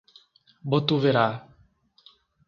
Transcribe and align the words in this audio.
Botuverá 0.71 1.27